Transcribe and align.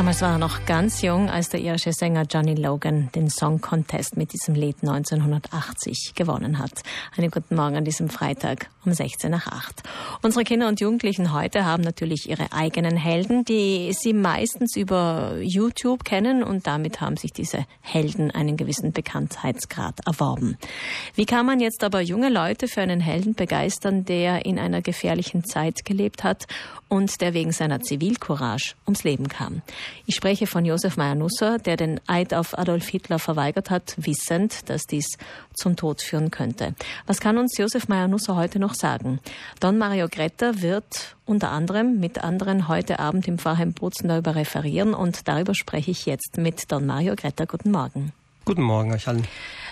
Damals 0.00 0.22
war 0.22 0.32
er 0.32 0.38
noch 0.38 0.64
ganz 0.64 1.02
jung, 1.02 1.28
als 1.28 1.50
der 1.50 1.60
irische 1.60 1.92
Sänger 1.92 2.22
Johnny 2.22 2.54
Logan 2.54 3.10
den 3.14 3.28
Song 3.28 3.60
Contest 3.60 4.16
mit 4.16 4.32
diesem 4.32 4.54
Lied 4.54 4.76
1980 4.80 6.14
gewonnen 6.14 6.58
hat. 6.58 6.72
Einen 7.18 7.30
guten 7.30 7.54
Morgen 7.54 7.76
an 7.76 7.84
diesem 7.84 8.08
Freitag 8.08 8.70
um 8.86 8.94
16 8.94 9.30
nach 9.30 9.46
8. 9.46 9.82
Unsere 10.22 10.44
Kinder 10.44 10.68
und 10.68 10.80
Jugendlichen 10.80 11.34
heute 11.34 11.66
haben 11.66 11.82
natürlich 11.82 12.30
ihre 12.30 12.50
eigenen 12.50 12.96
Helden, 12.96 13.44
die 13.44 13.92
sie 13.92 14.14
meistens 14.14 14.74
über 14.74 15.36
YouTube 15.42 16.02
kennen 16.02 16.42
und 16.42 16.66
damit 16.66 17.02
haben 17.02 17.18
sich 17.18 17.34
diese 17.34 17.66
Helden 17.82 18.30
einen 18.30 18.56
gewissen 18.56 18.92
Bekanntheitsgrad 18.92 20.06
erworben. 20.06 20.56
Wie 21.14 21.26
kann 21.26 21.44
man 21.44 21.60
jetzt 21.60 21.84
aber 21.84 22.00
junge 22.00 22.30
Leute 22.30 22.68
für 22.68 22.80
einen 22.80 23.00
Helden 23.00 23.34
begeistern, 23.34 24.06
der 24.06 24.46
in 24.46 24.58
einer 24.58 24.80
gefährlichen 24.80 25.44
Zeit 25.44 25.84
gelebt 25.84 26.24
hat 26.24 26.46
und 26.88 27.20
der 27.20 27.34
wegen 27.34 27.52
seiner 27.52 27.80
Zivilcourage 27.80 28.76
ums 28.86 29.04
Leben 29.04 29.28
kam? 29.28 29.60
Ich 30.06 30.14
spreche 30.16 30.46
von 30.46 30.64
Josef 30.64 30.96
Meyer-Nusser, 30.96 31.58
der 31.58 31.76
den 31.76 32.00
Eid 32.06 32.34
auf 32.34 32.58
Adolf 32.58 32.88
Hitler 32.88 33.18
verweigert 33.18 33.70
hat, 33.70 33.94
wissend, 33.96 34.68
dass 34.68 34.82
dies 34.82 35.18
zum 35.54 35.76
Tod 35.76 36.02
führen 36.02 36.30
könnte. 36.30 36.74
Was 37.06 37.20
kann 37.20 37.38
uns 37.38 37.56
Josef 37.58 37.88
Meyer-Nusser 37.88 38.36
heute 38.36 38.58
noch 38.58 38.74
sagen? 38.74 39.20
Don 39.60 39.78
Mario 39.78 40.08
Gretta 40.08 40.62
wird 40.62 41.16
unter 41.26 41.50
anderem 41.50 42.00
mit 42.00 42.18
anderen 42.24 42.68
heute 42.68 42.98
Abend 42.98 43.28
im 43.28 43.38
Pfarrheim 43.38 43.72
Bozen 43.72 44.08
darüber 44.08 44.34
referieren 44.34 44.94
und 44.94 45.28
darüber 45.28 45.54
spreche 45.54 45.90
ich 45.90 46.06
jetzt 46.06 46.36
mit 46.38 46.70
Don 46.72 46.86
Mario 46.86 47.14
Gretta. 47.14 47.44
Guten 47.44 47.70
Morgen. 47.70 48.12
Guten 48.44 48.62
Morgen 48.62 48.92
euch 48.92 49.06
allen. 49.06 49.26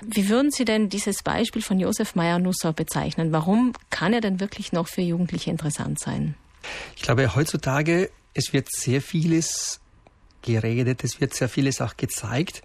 Wie 0.07 0.29
würden 0.29 0.51
Sie 0.51 0.65
denn 0.65 0.89
dieses 0.89 1.23
Beispiel 1.23 1.63
von 1.63 1.81
Josef 1.81 2.15
Meyer-Nusser 2.15 2.73
bezeichnen? 2.73 3.33
Warum 3.33 3.73
kann 3.91 4.13
er 4.13 4.21
denn 4.21 4.41
wirklich 4.41 4.73
noch 4.73 4.89
für 4.89 5.01
Jugendliche 5.01 5.51
interessant 5.51 5.99
sein? 5.99 6.35
Ich 6.95 7.03
glaube, 7.03 7.35
heutzutage, 7.35 8.11
es 8.35 8.53
wird 8.53 8.71
sehr 8.71 9.01
vieles 9.01 9.81
geredet, 10.43 11.05
es 11.05 11.21
wird 11.21 11.35
sehr 11.35 11.49
vieles 11.49 11.81
auch 11.81 11.97
gezeigt, 11.97 12.63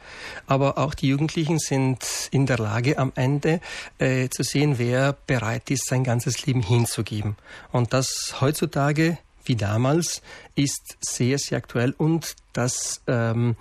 aber 0.47 0.77
auch 0.77 0.93
die 0.93 1.07
Jugendlichen 1.09 1.59
sind 1.59 1.99
in 2.31 2.45
der 2.45 2.57
Lage, 2.57 2.97
am 2.97 3.11
Ende 3.15 3.59
äh, 3.99 4.29
zu 4.29 4.43
sehen, 4.43 4.77
wer 4.77 5.17
bereit 5.27 5.69
ist, 5.71 5.87
sein 5.87 6.03
ganzes 6.03 6.45
Leben 6.45 6.61
hinzugeben. 6.61 7.35
Und 7.71 7.93
das 7.93 8.35
heutzutage 8.41 9.17
wie 9.45 9.55
damals 9.55 10.21
ist 10.55 10.97
sehr, 11.01 11.37
sehr 11.37 11.57
aktuell. 11.57 11.93
Und 11.97 12.35
das 12.53 13.01
ähm, 13.07 13.55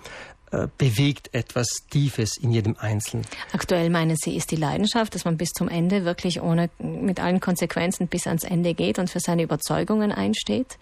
äh, 0.53 0.67
bewegt 0.77 1.33
etwas 1.33 1.67
Tiefes 1.89 2.37
in 2.37 2.51
jedem 2.51 2.75
Einzelnen. 2.77 3.25
Aktuell 3.53 3.89
meinen 3.89 4.15
Sie, 4.15 4.35
ist 4.35 4.51
die 4.51 4.55
Leidenschaft, 4.55 5.15
dass 5.15 5.25
man 5.25 5.35
bis 5.35 5.49
zum 5.49 5.67
Ende 5.67 6.05
wirklich 6.05 6.41
ohne, 6.41 6.69
mit 6.77 7.19
allen 7.19 7.39
Konsequenzen 7.39 8.07
bis 8.07 8.27
ans 8.27 8.43
Ende 8.43 8.75
geht 8.75 8.99
und 8.99 9.09
für 9.09 9.19
seine 9.19 9.41
Überzeugungen 9.41 10.11
einsteht? 10.11 10.77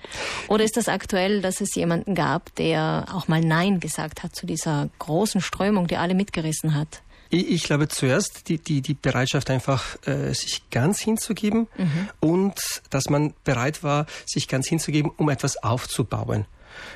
Oder 0.50 0.66
ist 0.66 0.76
das 0.76 0.90
aktuell, 0.90 1.42
dass 1.42 1.62
es 1.62 1.74
jemanden 1.74 2.16
gab, 2.16 2.54
der 2.56 3.06
auch 3.14 3.30
mal 3.30 3.40
Nein 3.40 3.80
gesagt 3.80 4.24
hat 4.24 4.36
zu 4.36 4.46
dieser 4.46 4.90
großen 5.00 5.40
Strömung, 5.40 5.88
die 5.88 5.96
alle 5.96 6.16
mitgerissen 6.16 6.76
hat? 6.76 7.02
Ich, 7.30 7.64
glaube 7.64 7.88
zuerst 7.88 8.50
die, 8.50 8.58
die, 8.58 8.82
die 8.82 8.94
Bereitschaft 8.94 9.50
einfach, 9.50 9.96
äh, 10.06 10.34
sich 10.34 10.70
ganz 10.70 11.00
hinzugeben 11.00 11.70
mhm. 11.78 12.10
und 12.20 12.60
dass 12.90 13.10
man 13.10 13.34
bereit 13.46 13.84
war, 13.84 14.06
sich 14.26 14.50
ganz 14.50 14.68
hinzugeben, 14.68 15.12
um 15.16 15.30
etwas 15.30 15.64
aufzubauen. 15.64 16.46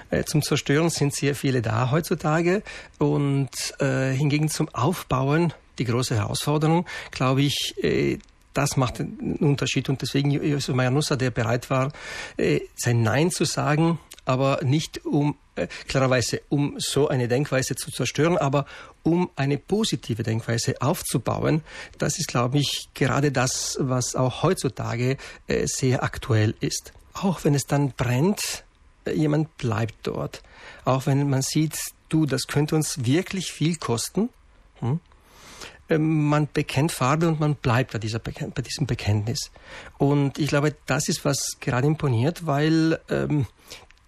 Äh, 0.10 0.24
zum 0.24 0.42
Zerstören 0.42 0.90
sind 0.90 1.14
sehr 1.14 1.36
viele 1.36 1.62
da 1.62 1.92
heutzutage 1.92 2.64
und 3.00 3.50
äh, 3.80 4.12
hingegen 4.12 4.50
zum 4.50 4.70
Aufbauen 4.70 5.54
die 5.78 5.86
große 5.86 6.16
Herausforderung, 6.16 6.86
glaube 7.12 7.42
ich, 7.42 7.76
äh, 7.84 8.20
das 8.54 8.78
macht 8.78 9.02
einen 9.02 9.36
Unterschied 9.42 9.90
und 9.90 10.02
deswegen 10.02 10.32
Josef 10.32 10.74
Mayanussa, 10.74 11.18
der 11.18 11.30
bereit 11.30 11.70
war, 11.70 11.92
sein 12.78 13.02
Nein 13.02 13.30
zu 13.30 13.44
sagen, 13.44 14.00
aber 14.24 14.62
nicht 14.64 15.06
um 15.06 15.36
klarerweise 15.90 16.42
um 16.48 16.76
so 16.78 17.10
eine 17.10 17.28
Denkweise 17.28 17.76
zu 17.76 17.92
zerstören, 17.92 18.38
aber 18.38 18.66
um 19.04 19.30
eine 19.36 19.58
positive 19.58 20.24
Denkweise 20.24 20.76
aufzubauen. 20.80 21.64
Das 21.98 22.18
ist, 22.18 22.30
glaube 22.30 22.60
ich, 22.60 22.88
gerade 22.94 23.34
das, 23.34 23.78
was 23.82 24.16
auch 24.16 24.42
heutzutage 24.42 25.18
sehr 25.66 26.02
aktuell 26.02 26.56
ist. 26.62 26.94
Auch 27.14 27.44
wenn 27.44 27.56
es 27.56 27.64
dann 27.64 27.92
brennt, 27.92 28.65
jemand 29.14 29.58
bleibt 29.58 29.96
dort. 30.04 30.42
Auch 30.84 31.06
wenn 31.06 31.30
man 31.30 31.42
sieht, 31.42 31.78
du, 32.10 32.26
das 32.26 32.48
könnte 32.48 32.76
uns 32.76 33.06
wirklich 33.06 33.52
viel 33.52 33.76
kosten. 33.76 34.30
Hm? 34.80 35.00
Ähm, 35.90 36.28
man 36.28 36.48
bekennt 36.52 36.92
Farbe 36.92 37.28
und 37.28 37.40
man 37.40 37.56
bleibt 37.56 37.94
bei, 37.94 38.00
dieser 38.00 38.20
bei 38.20 38.62
diesem 38.62 38.88
Bekenntnis. 38.88 39.52
Und 39.98 40.40
ich 40.40 40.48
glaube, 40.48 40.76
das 40.86 41.08
ist, 41.08 41.26
was 41.26 41.58
gerade 41.60 41.88
imponiert, 41.88 42.46
weil 42.46 43.00
ähm, 43.10 43.46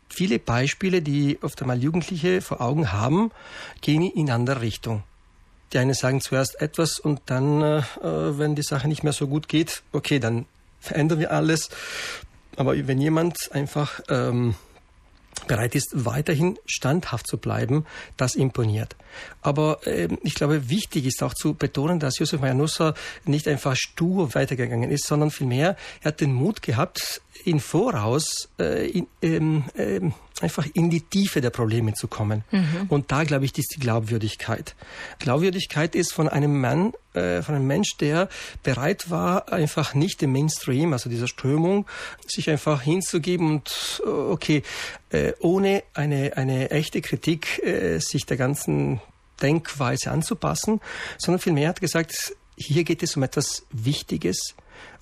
viele 0.09 0.39
Beispiele, 0.39 1.01
die 1.01 1.37
oft 1.41 1.61
einmal 1.61 1.81
Jugendliche 1.81 2.41
vor 2.41 2.61
Augen 2.61 2.91
haben, 2.91 3.31
gehen 3.81 4.03
in 4.03 4.31
andere 4.31 4.61
Richtung. 4.61 5.03
Die 5.73 5.79
einen 5.79 5.93
sagen 5.93 6.21
zuerst 6.21 6.61
etwas 6.61 6.97
und 6.99 7.21
dann, 7.25 7.61
äh, 7.61 7.77
äh 7.77 8.37
wenn 8.39 8.55
die 8.55 8.63
Sache 8.63 8.87
nicht 8.87 9.03
mehr 9.03 9.13
so 9.13 9.27
gut 9.27 9.47
geht, 9.47 9.83
okay, 9.91 10.19
dann 10.19 10.45
verändern 10.79 11.19
wir 11.19 11.31
alles. 11.31 11.69
Aber 12.55 12.75
wenn 12.87 12.99
jemand 12.99 13.51
einfach 13.51 13.99
ähm, 14.09 14.55
bereit 15.41 15.75
ist, 15.75 15.89
weiterhin 15.93 16.57
standhaft 16.65 17.27
zu 17.27 17.37
bleiben, 17.37 17.85
das 18.15 18.35
imponiert. 18.35 18.95
Aber 19.41 19.85
äh, 19.85 20.07
ich 20.23 20.35
glaube, 20.35 20.69
wichtig 20.69 21.05
ist 21.05 21.23
auch 21.23 21.33
zu 21.33 21.53
betonen, 21.53 21.99
dass 21.99 22.19
Josef 22.19 22.41
Mayanussa 22.41 22.93
nicht 23.25 23.47
einfach 23.47 23.75
stur 23.75 24.33
weitergegangen 24.35 24.91
ist, 24.91 25.05
sondern 25.05 25.31
vielmehr, 25.31 25.75
er 26.01 26.09
hat 26.09 26.21
den 26.21 26.33
Mut 26.33 26.61
gehabt, 26.61 27.21
in 27.45 27.59
Voraus 27.59 28.49
äh, 28.59 28.89
in, 28.89 29.07
ähm, 29.21 29.63
ähm, 29.75 30.13
einfach 30.41 30.67
in 30.73 30.89
die 30.89 31.01
Tiefe 31.01 31.41
der 31.41 31.49
Probleme 31.49 31.93
zu 31.93 32.07
kommen. 32.07 32.43
Mhm. 32.51 32.85
Und 32.89 33.11
da, 33.11 33.23
glaube 33.23 33.45
ich, 33.45 33.57
ist 33.57 33.75
die 33.75 33.79
Glaubwürdigkeit. 33.79 34.75
Glaubwürdigkeit 35.19 35.95
ist 35.95 36.13
von 36.13 36.29
einem 36.29 36.59
Mann, 36.59 36.93
äh, 37.13 37.41
von 37.41 37.55
einem 37.55 37.67
Mensch, 37.67 37.97
der 37.97 38.29
bereit 38.63 39.09
war, 39.09 39.51
einfach 39.51 39.93
nicht 39.93 40.21
dem 40.21 40.31
Mainstream, 40.31 40.93
also 40.93 41.09
dieser 41.09 41.27
Strömung, 41.27 41.87
sich 42.27 42.49
einfach 42.49 42.81
hinzugeben 42.81 43.49
und 43.49 44.01
äh, 44.05 44.09
okay, 44.09 44.63
äh, 45.09 45.33
ohne 45.39 45.83
eine, 45.93 46.37
eine 46.37 46.71
echte 46.71 47.01
Kritik 47.01 47.63
äh, 47.63 47.99
sich 47.99 48.25
der 48.25 48.37
ganzen 48.37 49.01
Denkweise 49.41 50.11
anzupassen, 50.11 50.81
sondern 51.17 51.39
vielmehr 51.39 51.69
hat 51.69 51.81
gesagt, 51.81 52.33
hier 52.55 52.83
geht 52.83 53.03
es 53.03 53.15
um 53.15 53.23
etwas 53.23 53.65
Wichtiges, 53.71 54.55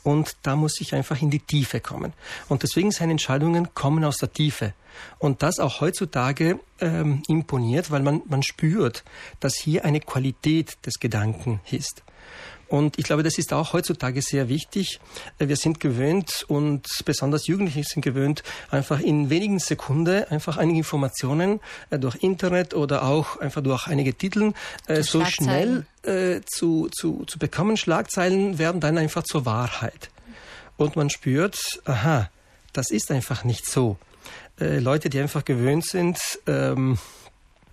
und 0.03 0.37
da 0.43 0.55
muss 0.55 0.79
ich 0.81 0.93
einfach 0.93 1.21
in 1.21 1.31
die 1.31 1.39
Tiefe 1.39 1.79
kommen. 1.79 2.13
Und 2.47 2.63
deswegen 2.63 2.91
seine 2.91 3.11
Entscheidungen 3.11 3.73
kommen 3.73 4.03
aus 4.03 4.17
der 4.17 4.31
Tiefe. 4.31 4.73
Und 5.17 5.41
das 5.43 5.59
auch 5.59 5.81
heutzutage 5.81 6.59
ähm, 6.79 7.23
imponiert, 7.27 7.91
weil 7.91 8.01
man, 8.01 8.21
man 8.27 8.43
spürt, 8.43 9.03
dass 9.39 9.55
hier 9.55 9.83
eine 9.83 9.99
Qualität 9.99 10.77
des 10.85 10.99
Gedanken 10.99 11.59
ist. 11.71 12.03
Und 12.67 12.97
ich 12.97 13.05
glaube, 13.05 13.23
das 13.23 13.37
ist 13.37 13.53
auch 13.53 13.73
heutzutage 13.73 14.21
sehr 14.21 14.49
wichtig. 14.49 14.99
Wir 15.37 15.55
sind 15.55 15.79
gewöhnt 15.79 16.45
und 16.47 16.87
besonders 17.05 17.47
Jugendliche 17.47 17.83
sind 17.83 18.01
gewöhnt, 18.01 18.43
einfach 18.71 18.99
in 18.99 19.29
wenigen 19.29 19.59
Sekunden 19.59 20.23
einfach 20.25 20.57
einige 20.57 20.79
Informationen 20.79 21.59
äh, 21.89 21.99
durch 21.99 22.23
Internet 22.23 22.73
oder 22.73 23.03
auch 23.03 23.39
einfach 23.39 23.61
durch 23.61 23.87
einige 23.87 24.13
Titel 24.13 24.53
äh, 24.87 25.03
so 25.03 25.23
schnell 25.25 25.85
äh, 26.03 26.41
zu, 26.45 26.89
zu, 26.91 27.23
zu 27.25 27.39
bekommen. 27.39 27.77
Schlagzeilen 27.77 28.57
werden 28.57 28.81
dann 28.81 28.97
einfach 28.97 29.23
zur 29.23 29.45
Wahrheit. 29.45 30.09
Und 30.77 30.95
man 30.95 31.09
spürt, 31.09 31.59
aha, 31.85 32.29
das 32.73 32.91
ist 32.91 33.11
einfach 33.11 33.43
nicht 33.43 33.69
so. 33.69 33.97
Äh, 34.59 34.79
Leute, 34.79 35.09
die 35.09 35.19
einfach 35.19 35.45
gewöhnt 35.45 35.85
sind, 35.85 36.17
ähm, 36.47 36.97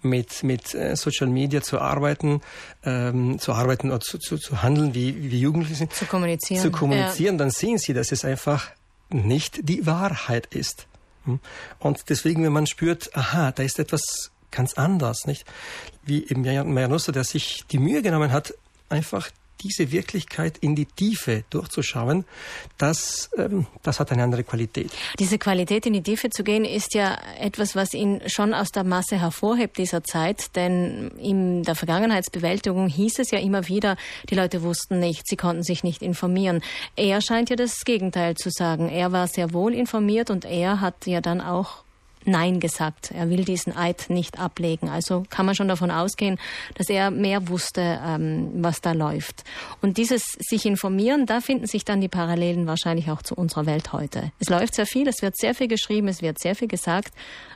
mit, 0.03 0.43
mit 0.43 0.75
äh, 0.75 0.97
Social 0.97 1.29
Media 1.29 1.63
zu 1.63 1.81
arbeiten, 1.81 2.41
ähm, 2.85 3.39
zu 3.39 3.53
arbeiten 3.53 3.91
oder 3.91 4.01
zu, 4.01 4.19
zu, 4.19 4.39
zu 4.39 4.63
handeln, 4.63 4.95
wie, 4.95 5.31
wie 5.31 5.41
Jugendliche 5.41 5.77
sind. 5.77 5.93
Zu 5.93 6.07
kommunizieren. 6.07 6.63
Zu 6.63 6.71
kommunizieren, 6.71 7.35
ja. 7.35 7.39
dann 7.39 7.51
sehen 7.51 7.79
sie, 7.79 7.95
dass 7.95 8.13
es 8.13 8.25
einfach 8.25 8.71
nicht 9.11 9.69
die 9.69 9.87
Wahrheit 9.87 10.47
ist. 10.55 10.87
Hm? 11.25 11.41
Und 11.79 12.09
deswegen, 12.09 12.45
wenn 12.45 12.53
man 12.53 12.67
spürt, 12.67 13.15
aha, 13.15 13.53
da 13.53 13.63
ist 13.63 13.79
etwas 13.79 14.31
ganz 14.51 14.75
anders, 14.75 15.27
nicht? 15.27 15.45
Wie 16.05 16.27
eben 16.29 16.43
Mayanussa, 16.43 17.13
der 17.13 17.25
sich 17.25 17.65
die 17.71 17.79
Mühe 17.79 18.03
genommen 18.03 18.33
hat, 18.33 18.55
einfach 18.89 19.31
diese 19.63 19.93
Wirklichkeit 19.93 20.59
in 20.59 20.75
die 20.75 20.87
Tiefe 20.87 21.45
durchzuschauen, 21.51 22.25
das, 22.79 23.31
ähm, 23.37 23.67
das 23.83 24.01
hat 24.01 24.13
eine 24.13 24.23
andere 24.23 24.45
Qualität. 24.45 24.91
Diese 25.19 25.39
Qualität 25.39 25.87
in 25.87 25.93
die 25.93 26.03
Tiefe 26.03 26.31
zu 26.31 26.45
gehen, 26.45 26.65
ist 26.65 26.95
ja 26.95 27.19
etwas, 27.39 27.75
was 27.77 27.95
ihn 27.95 28.21
schon 28.27 28.55
aus 28.55 28.71
der 28.71 28.85
Masse 28.85 29.21
hervorhebt 29.21 29.79
dieser 29.79 30.05
Zeit, 30.05 30.57
denn 30.57 31.09
in 31.19 31.63
der 31.63 31.75
Vergangenheitsbewältigung 31.75 32.89
hieß 32.89 33.19
es 33.19 33.31
ja 33.31 33.39
immer 33.39 33.69
wieder, 33.69 33.97
die 34.29 34.35
Leute 34.35 34.63
wussten 34.63 34.99
nicht, 34.99 35.27
sie 35.27 35.37
konnten 35.37 35.63
sich 35.63 35.85
nicht 35.85 36.03
informieren. 36.03 36.63
Er 36.97 37.21
scheint 37.21 37.51
ja 37.51 37.57
das 37.57 37.85
Gegenteil 37.85 38.35
zu 38.35 38.51
sagen. 38.51 38.89
Er 38.89 39.13
war 39.13 39.29
sehr 39.29 39.53
wohl 39.53 39.75
informiert 39.75 40.31
und 40.31 40.45
er 40.45 40.81
hat 40.81 41.07
ja 41.07 41.21
dann 41.21 41.41
auch 41.41 41.85
Nein 42.25 42.61
gesagt. 42.61 43.11
Er 43.13 43.31
will 43.31 43.45
diesen 43.45 43.77
Eid 43.77 44.07
nicht 44.09 44.39
ablegen. 44.39 44.89
Also 44.89 45.25
kann 45.29 45.47
man 45.47 45.55
schon 45.55 45.69
davon 45.69 45.91
ausgehen, 45.91 46.39
dass 46.75 46.89
er 46.89 47.11
mehr 47.11 47.49
wusste, 47.49 48.01
ähm, 48.05 48.51
was 48.63 48.81
da 48.81 48.93
läuft. 48.93 49.45
Und 49.81 49.99
dieses 49.99 50.23
sich 50.39 50.67
informieren, 50.67 51.27
da 51.27 51.41
finden 51.41 51.67
sich 51.67 51.85
dann 51.85 52.01
die 52.01 52.09
Parallelen 52.09 52.67
wahrscheinlich 52.67 53.11
auch 53.11 53.23
zu 53.23 53.35
unserer 53.35 53.67
Welt 53.67 53.93
heute. 53.93 54.33
Es 54.39 54.49
läuft 54.49 54.75
sehr 54.75 54.87
viel, 54.87 55.09
es 55.09 55.23
wird 55.23 55.37
sehr 55.37 55.55
viel 55.55 55.69
geschrieben, 55.69 56.09
es 56.09 56.23
wird 56.23 56.39
sehr 56.39 56.55
viel 56.55 56.69
gesagt. 56.69 57.13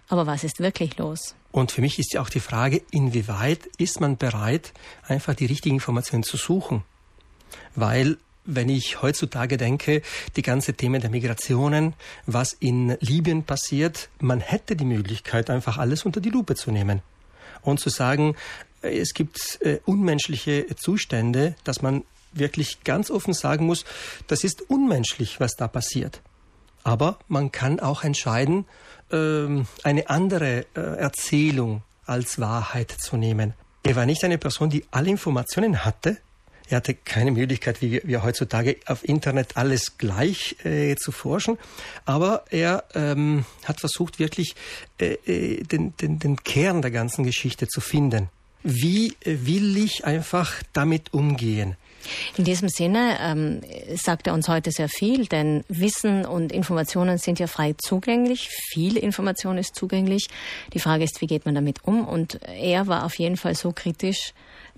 Aber 0.08 0.26
was 0.26 0.44
ist 0.44 0.60
wirklich 0.60 0.98
los? 0.98 1.34
Und 1.50 1.72
für 1.72 1.80
mich 1.80 1.98
ist 1.98 2.12
ja 2.12 2.20
auch 2.20 2.28
die 2.28 2.40
Frage, 2.40 2.82
inwieweit 2.90 3.66
ist 3.78 4.00
man 4.00 4.16
bereit, 4.16 4.72
einfach 5.06 5.34
die 5.34 5.46
richtigen 5.46 5.76
Informationen 5.76 6.22
zu 6.22 6.36
suchen? 6.36 6.84
Weil 7.74 8.18
wenn 8.46 8.68
ich 8.68 9.02
heutzutage 9.02 9.56
denke, 9.56 10.02
die 10.36 10.42
ganze 10.42 10.74
Themen 10.74 11.00
der 11.00 11.10
Migrationen, 11.10 11.94
was 12.26 12.52
in 12.52 12.96
Libyen 13.00 13.44
passiert, 13.44 14.08
man 14.20 14.40
hätte 14.40 14.76
die 14.76 14.84
Möglichkeit, 14.84 15.50
einfach 15.50 15.78
alles 15.78 16.04
unter 16.04 16.20
die 16.20 16.30
Lupe 16.30 16.54
zu 16.54 16.70
nehmen 16.70 17.02
und 17.62 17.80
zu 17.80 17.90
sagen, 17.90 18.36
äh, 18.82 18.98
es 18.98 19.14
gibt 19.14 19.58
äh, 19.60 19.80
unmenschliche 19.84 20.66
Zustände, 20.76 21.54
dass 21.64 21.82
man 21.82 22.04
wirklich 22.32 22.84
ganz 22.84 23.10
offen 23.10 23.34
sagen 23.34 23.66
muss, 23.66 23.84
das 24.26 24.44
ist 24.44 24.62
unmenschlich, 24.68 25.40
was 25.40 25.56
da 25.56 25.68
passiert. 25.68 26.20
Aber 26.84 27.18
man 27.28 27.50
kann 27.50 27.80
auch 27.80 28.04
entscheiden, 28.04 28.66
ähm, 29.10 29.66
eine 29.82 30.08
andere 30.08 30.66
äh, 30.74 30.80
Erzählung 30.80 31.82
als 32.04 32.38
Wahrheit 32.38 32.92
zu 32.92 33.16
nehmen. 33.16 33.54
Er 33.82 33.96
war 33.96 34.06
nicht 34.06 34.22
eine 34.24 34.38
Person, 34.38 34.70
die 34.70 34.84
alle 34.90 35.10
Informationen 35.10 35.84
hatte, 35.84 36.18
er 36.68 36.78
hatte 36.78 36.94
keine 36.94 37.30
Möglichkeit, 37.30 37.80
wie 37.80 38.00
wir 38.04 38.22
heutzutage 38.22 38.76
auf 38.86 39.08
Internet 39.08 39.56
alles 39.56 39.98
gleich 39.98 40.56
äh, 40.64 40.96
zu 40.96 41.12
forschen, 41.12 41.58
aber 42.04 42.44
er 42.50 42.84
ähm, 42.94 43.44
hat 43.64 43.80
versucht, 43.80 44.18
wirklich 44.18 44.54
äh, 44.98 45.14
äh, 45.26 45.62
den, 45.62 45.96
den, 45.96 46.18
den 46.18 46.36
Kern 46.42 46.82
der 46.82 46.90
ganzen 46.90 47.24
Geschichte 47.24 47.68
zu 47.68 47.80
finden. 47.80 48.28
Wie 48.62 49.14
äh, 49.24 49.38
will 49.46 49.76
ich 49.76 50.04
einfach 50.04 50.62
damit 50.72 51.12
umgehen? 51.14 51.76
In 52.36 52.44
diesem 52.44 52.68
Sinne 52.68 53.16
ähm, 53.20 53.60
sagt 53.96 54.26
er 54.26 54.34
uns 54.34 54.48
heute 54.48 54.70
sehr 54.70 54.88
viel, 54.88 55.26
denn 55.26 55.64
Wissen 55.68 56.24
und 56.24 56.52
Informationen 56.52 57.18
sind 57.18 57.38
ja 57.38 57.46
frei 57.46 57.74
zugänglich. 57.78 58.48
Viel 58.72 58.96
Information 58.96 59.58
ist 59.58 59.74
zugänglich. 59.74 60.28
Die 60.72 60.78
Frage 60.78 61.04
ist, 61.04 61.20
wie 61.20 61.26
geht 61.26 61.46
man 61.46 61.54
damit 61.54 61.84
um? 61.84 62.06
Und 62.06 62.40
er 62.42 62.86
war 62.86 63.04
auf 63.04 63.18
jeden 63.18 63.36
Fall 63.36 63.54
so 63.54 63.72
kritisch, 63.72 64.34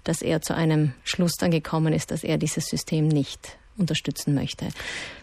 dass 0.08 0.22
er 0.22 0.40
zu 0.40 0.54
einem 0.54 0.94
Schluss 1.04 1.32
dann 1.38 1.50
gekommen 1.50 1.92
ist, 1.92 2.10
dass 2.10 2.24
er 2.24 2.38
dieses 2.38 2.66
System 2.66 3.08
nicht 3.08 3.58
unterstützen 3.76 4.34
möchte. 4.34 4.68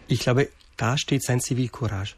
Ich 0.06 0.20
glaube, 0.20 0.48
da 0.76 0.96
steht 0.96 1.24
sein 1.24 1.40
Zivilcourage. 1.40 2.14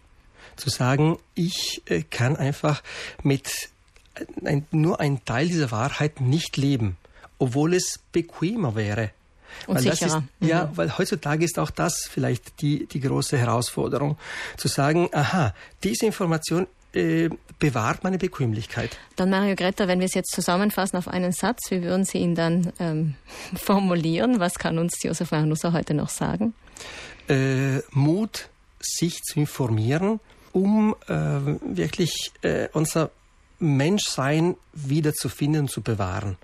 Zu 0.56 0.68
sagen, 0.68 1.18
ich 1.34 1.80
äh, 1.86 2.02
kann 2.02 2.36
einfach 2.36 2.82
mit 3.22 3.70
äh, 4.14 4.24
ein, 4.44 4.66
nur 4.70 5.00
ein 5.00 5.24
Teil 5.24 5.48
dieser 5.48 5.70
Wahrheit 5.70 6.20
nicht 6.20 6.58
leben, 6.58 6.98
obwohl 7.38 7.72
es 7.72 8.00
bequemer 8.12 8.74
wäre. 8.74 9.12
Und 9.66 9.76
weil 9.76 9.94
sicherer. 9.94 10.24
Ist, 10.40 10.48
ja, 10.48 10.66
mhm. 10.66 10.76
weil 10.76 10.98
heutzutage 10.98 11.46
ist 11.46 11.58
auch 11.58 11.70
das 11.70 12.06
vielleicht 12.10 12.60
die, 12.60 12.86
die 12.86 13.00
große 13.00 13.38
Herausforderung, 13.38 14.18
zu 14.58 14.68
sagen, 14.68 15.08
aha, 15.12 15.54
diese 15.82 16.04
Information 16.04 16.66
äh, 16.98 17.30
bewahrt 17.58 18.04
meine 18.04 18.18
Bequemlichkeit. 18.18 18.98
Dann 19.16 19.30
Mario 19.30 19.54
Greta, 19.54 19.88
wenn 19.88 20.00
wir 20.00 20.06
es 20.06 20.14
jetzt 20.14 20.32
zusammenfassen 20.32 20.96
auf 20.96 21.08
einen 21.08 21.32
Satz, 21.32 21.70
wie 21.70 21.82
würden 21.82 22.04
Sie 22.04 22.18
ihn 22.18 22.34
dann 22.34 22.72
ähm, 22.78 23.14
formulieren? 23.54 24.40
Was 24.40 24.54
kann 24.54 24.78
uns 24.78 25.02
Josef 25.02 25.30
Mahanusa 25.30 25.72
heute 25.72 25.94
noch 25.94 26.08
sagen? 26.08 26.54
Äh, 27.28 27.78
Mut, 27.90 28.48
sich 28.80 29.22
zu 29.22 29.40
informieren, 29.40 30.20
um 30.52 30.94
äh, 31.06 31.14
wirklich 31.14 32.32
äh, 32.42 32.68
unser 32.72 33.10
Menschsein 33.58 34.56
wiederzufinden 34.72 35.62
und 35.62 35.70
zu 35.70 35.82
bewahren. 35.82 36.36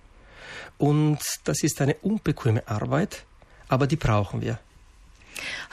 Und 0.79 1.21
das 1.45 1.63
ist 1.63 1.81
eine 1.81 1.95
unbequeme 2.03 2.67
Arbeit, 2.67 3.25
aber 3.69 3.87
die 3.87 3.97
brauchen 3.97 4.41
wir. 4.41 4.59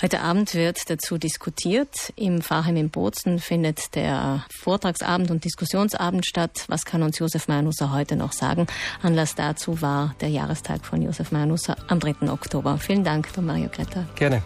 Heute 0.02 0.22
Abend 0.22 0.54
wird 0.56 0.90
dazu 0.90 1.18
diskutiert. 1.18 2.14
Im 2.16 2.42
Pfarrheim 2.42 2.78
in 2.78 2.90
Bozen 2.90 3.40
findet 3.40 3.96
der 3.96 4.46
Vortragsabend 4.60 5.32
und 5.32 5.44
Diskussionsabend 5.44 6.26
statt. 6.26 6.66
Was 6.68 6.86
kann 6.86 7.04
uns 7.04 7.20
Josef 7.20 7.48
Manuser 7.48 7.92
heute 7.92 8.16
noch 8.16 8.34
sagen? 8.34 8.68
Anlass 9.02 9.36
dazu 9.36 9.82
war 9.82 10.16
der 10.22 10.30
Jahrestag 10.30 10.86
von 10.86 11.02
Josef 11.02 11.32
Manuser 11.32 11.76
am 11.88 12.00
3. 12.00 12.30
Oktober. 12.30 12.78
Vielen 12.78 13.04
Dank, 13.04 13.32
Don 13.34 13.46
Mario 13.46 13.70
Greta. 13.70 14.06
Gerne. 14.16 14.44